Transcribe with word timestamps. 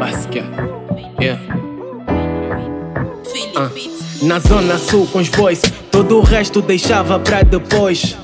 Yeah, 0.00 0.48
yeah. 1.20 1.38
Ah, 3.54 3.68
Na 4.22 4.38
zona 4.38 4.78
sul 4.78 5.06
com 5.08 5.18
os 5.18 5.28
boys, 5.28 5.60
todo 5.90 6.18
o 6.18 6.22
resto 6.22 6.62
deixava 6.62 7.18
pra 7.18 7.42
depois. 7.42 8.16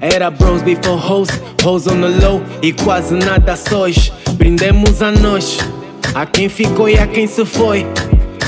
Era 0.00 0.30
bros 0.30 0.62
before 0.62 0.98
hoes, 0.98 1.28
hoes 1.62 1.86
on 1.86 2.00
the 2.00 2.26
low 2.26 2.40
e 2.62 2.72
quase 2.72 3.14
nada 3.14 3.54
sós. 3.54 4.10
Brindemos 4.32 5.02
a 5.02 5.10
nós, 5.12 5.58
a 6.14 6.24
quem 6.24 6.48
ficou 6.48 6.88
e 6.88 6.98
a 6.98 7.06
quem 7.06 7.26
se 7.26 7.44
foi. 7.44 7.86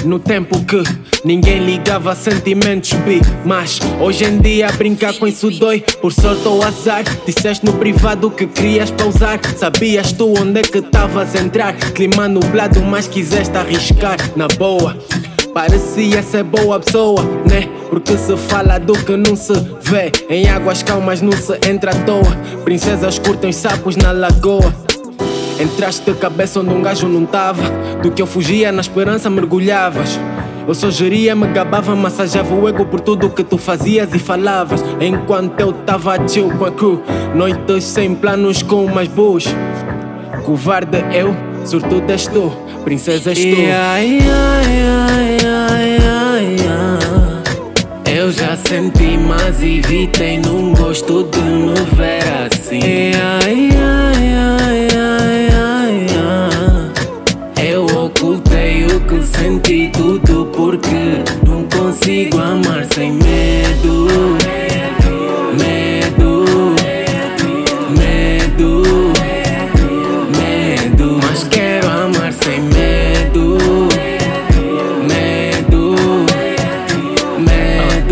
No 0.07 0.19
tempo 0.19 0.59
que 0.65 0.83
ninguém 1.25 1.65
ligava 1.65 2.15
sentimentos, 2.15 2.93
bi. 2.93 3.21
Mas 3.45 3.81
hoje 4.01 4.25
em 4.25 4.39
dia 4.39 4.71
brincar 4.73 5.15
com 5.15 5.27
isso 5.27 5.51
dói. 5.51 5.81
Por 6.01 6.13
sorte 6.13 6.47
ou 6.47 6.63
azar, 6.63 7.05
disseste 7.27 7.65
no 7.65 7.73
privado 7.75 8.31
que 8.31 8.47
querias 8.47 8.91
pausar. 8.91 9.41
Sabias 9.57 10.13
tu 10.13 10.33
onde 10.41 10.61
é 10.61 10.63
que 10.63 10.79
estavas 10.79 11.35
a 11.35 11.41
entrar? 11.41 11.75
Clima 11.75 12.29
nublado, 12.29 12.81
mas 12.83 13.07
quiseste 13.07 13.57
arriscar. 13.57 14.17
Na 14.37 14.49
boa, 14.49 14.97
parecia 15.55 16.23
ser 16.23 16.45
boa 16.45 16.81
pessoa, 16.81 17.23
né? 17.49 17.69
Porque 17.89 18.17
se 18.17 18.37
fala 18.37 18.79
do 18.79 18.95
que 18.95 19.17
não 19.17 19.37
se 19.37 19.53
vê. 19.83 20.11
Em 20.29 20.49
águas 20.49 20.83
calmas 20.83 21.21
não 21.21 21.33
se 21.33 21.59
entra 21.69 21.93
à 21.93 21.95
toa. 21.95 22.37
Princesas 22.65 23.19
curtem 23.19 23.51
os 23.51 23.57
sapos 23.57 23.97
na 23.97 24.13
lagoa. 24.13 24.75
Entraste 25.61 26.11
de 26.11 26.19
cabeça 26.19 26.61
onde 26.61 26.71
um 26.71 26.83
gajo 26.83 27.07
não 27.07 27.27
tava. 27.27 27.63
Do 28.03 28.11
que 28.11 28.23
eu 28.23 28.27
fugia, 28.27 28.73
na 28.73 28.81
esperança 28.81 29.29
mergulhavas. 29.31 30.19
Eu 30.67 30.75
só 30.75 30.91
geria, 30.91 31.35
me 31.35 31.47
gabava, 31.49 31.95
massageava 31.97 32.55
o 32.55 32.69
ego 32.69 32.85
por 32.85 33.01
tudo 33.01 33.29
que 33.29 33.43
tu 33.43 33.59
fazias 33.59 34.13
e 34.15 34.19
falavas. 34.19 34.83
Enquanto 35.01 35.61
eu 35.61 35.73
tava 35.73 36.17
chill 36.29 36.51
com 36.51 36.65
a 36.65 36.71
crew, 36.71 37.03
noites 37.35 37.85
sem 37.85 38.15
planos 38.15 38.63
com 38.63 38.85
umas 38.85 39.09
boas. 39.09 39.45
Covarde 40.45 40.99
eu, 41.13 41.35
sortudo 41.65 42.11
és 42.11 42.27
tu, 42.27 42.53
princesa 42.85 43.31
és 43.31 43.39
tu. 43.39 43.45
Yeah, 43.45 43.99
yeah, 43.99 44.63
yeah, 44.69 45.21
yeah, 45.43 45.79
yeah, 45.79 46.41
yeah. 46.41 47.43
Eu 48.07 48.31
já 48.31 48.57
senti, 48.57 49.19
mas 49.19 49.63
evitei, 49.63 50.39
não 50.39 50.73
gosto 50.73 51.25
de 51.25 51.41
me 51.41 51.75
ver 51.97 52.23
assim. 52.47 53.13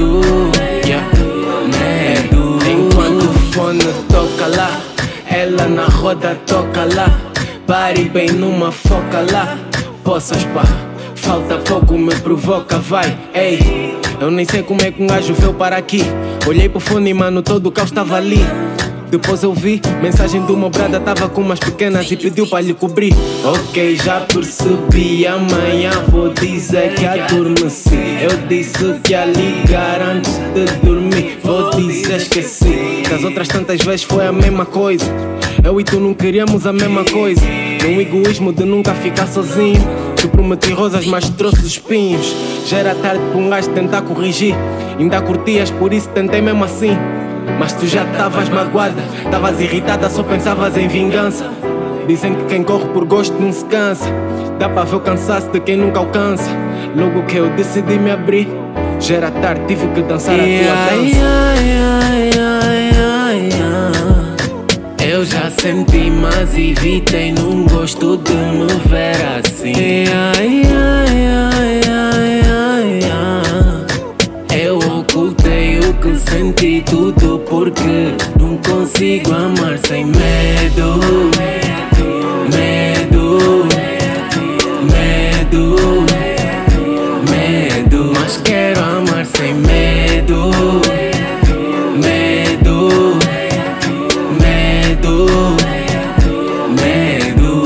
Medo, 0.06 1.68
medo. 1.68 2.58
Enquanto 2.70 3.24
o 3.24 3.52
fone 3.52 3.84
toca 4.08 4.46
lá, 4.46 4.80
ela 5.28 5.68
na 5.68 5.84
roda 5.86 6.38
toca 6.46 6.84
lá. 6.94 7.20
Pare 7.66 8.04
bem 8.04 8.30
numa 8.30 8.72
foca 8.72 9.24
lá. 9.32 9.58
Poças 10.02 10.44
pá, 10.46 10.64
falta 11.14 11.58
pouco, 11.58 11.96
me 11.96 12.14
provoca, 12.16 12.78
vai, 12.78 13.16
ei. 13.34 13.98
Eu 14.20 14.30
nem 14.30 14.44
sei 14.44 14.62
como 14.62 14.82
é 14.82 14.90
que 14.90 15.02
um 15.02 15.06
gajo 15.06 15.34
veio 15.34 15.54
para 15.54 15.76
aqui. 15.76 16.02
Olhei 16.46 16.68
pro 16.68 16.80
fone, 16.80 17.12
mano, 17.14 17.42
todo 17.42 17.66
o 17.66 17.72
caos 17.72 17.90
estava 17.90 18.16
ali. 18.16 18.44
Depois 19.10 19.42
eu 19.42 19.52
vi, 19.52 19.82
mensagem 20.00 20.40
do 20.42 20.56
meu 20.56 20.70
brada 20.70 21.00
tava 21.00 21.28
com 21.28 21.40
umas 21.40 21.58
pequenas 21.58 22.08
e 22.12 22.16
pediu 22.16 22.46
para 22.46 22.60
lhe 22.60 22.72
cobrir. 22.72 23.12
Ok, 23.44 23.96
já 23.96 24.20
percebi, 24.20 25.26
amanhã 25.26 25.90
vou 26.08 26.32
dizer 26.32 26.94
que 26.94 27.04
adormeci. 27.04 28.18
Eu 28.22 28.46
disse 28.46 29.00
que 29.02 29.10
ia 29.10 29.24
ligar 29.24 30.00
antes 30.00 30.32
de 30.54 30.64
dormir. 30.86 31.40
Vou 31.42 31.70
dizer 31.70 32.18
esqueci. 32.18 33.02
Das 33.10 33.24
outras 33.24 33.48
tantas 33.48 33.80
vezes 33.80 34.04
foi 34.04 34.24
a 34.24 34.30
mesma 34.30 34.64
coisa. 34.64 35.04
Eu 35.64 35.80
e 35.80 35.84
tu 35.84 35.98
não 35.98 36.14
queríamos 36.14 36.64
a 36.64 36.72
mesma 36.72 37.04
coisa. 37.04 37.42
No 37.82 38.00
egoísmo 38.00 38.52
de 38.52 38.64
nunca 38.64 38.94
ficar 38.94 39.26
sozinho. 39.26 39.80
Te 40.14 40.28
prometi 40.28 40.72
rosas, 40.72 41.04
mas 41.04 41.28
trouxe 41.30 41.66
espinhos. 41.66 42.32
Já 42.64 42.78
era 42.78 42.94
tarde 42.94 43.22
para 43.30 43.38
um 43.38 43.50
gajo 43.50 43.70
tentar 43.70 44.02
corrigir. 44.02 44.54
Ainda 44.96 45.20
curtias, 45.20 45.70
por 45.70 45.92
isso 45.92 46.08
tentei 46.10 46.40
mesmo 46.40 46.62
assim. 46.62 46.96
Mas 47.58 47.72
tu 47.72 47.86
já 47.86 48.04
estavas 48.04 48.48
magoada, 48.48 49.02
estavas 49.24 49.60
irritada, 49.60 50.08
só 50.08 50.22
pensavas 50.22 50.76
em 50.76 50.88
vingança. 50.88 51.50
Dizem 52.06 52.34
que 52.34 52.44
quem 52.44 52.62
corre 52.62 52.86
por 52.86 53.04
gosto 53.04 53.34
não 53.40 53.52
se 53.52 53.64
cansa. 53.66 54.06
Dá 54.58 54.68
para 54.68 54.84
ver 54.84 54.96
o 54.96 55.00
cansaço 55.00 55.48
de 55.50 55.60
quem 55.60 55.76
nunca 55.76 55.98
alcança. 56.00 56.50
Logo 56.96 57.22
que 57.24 57.36
eu 57.36 57.48
decidi 57.50 57.98
me 57.98 58.10
abrir, 58.10 58.48
já 58.98 59.16
era 59.16 59.30
tarde, 59.30 59.62
tive 59.68 59.86
que 59.88 60.02
dançar 60.02 60.34
a 60.34 60.42
Yeah, 60.42 60.88
tua 60.88 60.96
dança. 60.96 61.16
yeah, 61.16 61.60
yeah. 61.62 62.00
Eu 65.02 65.24
já 65.24 65.50
senti, 65.50 66.10
mas 66.10 66.56
evitei, 66.56 67.32
não 67.32 67.64
gosto 67.66 68.16
de 68.18 68.32
me 68.32 68.66
ver 68.86 69.16
assim. 69.38 69.72
Medo. 80.50 81.00
Medo, 82.50 83.66
medo, 84.90 86.04
medo. 87.30 88.12
Mas 88.14 88.36
quero 88.38 88.80
amar 88.80 89.24
sem 89.26 89.54
medo. 89.54 90.50
Medo, 91.96 93.18
medo, 94.40 95.26
medo. 96.82 97.56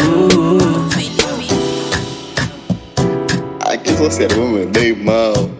Aqui 3.60 3.92
só 3.96 4.10
serve 4.10 4.40
meu 4.40 4.66
bem 4.68 4.94
mal. 4.96 5.50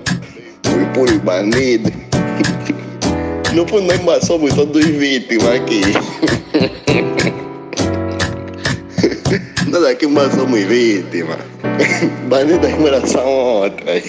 Fui 0.64 0.84
puro 0.92 1.18
banido. 1.20 1.90
No 3.54 3.66
fundo, 3.68 3.94
nós 4.04 4.24
somos 4.26 4.52
todos 4.52 4.84
vítimas 4.84 5.60
aqui. 5.60 5.82
Nós 10.14 10.26
aqui 10.26 10.32
mais 10.32 10.34
somos 10.34 10.60
vítimas. 10.60 11.40
Bandidas 12.28 13.10
são 13.10 13.26
outras. 13.26 14.04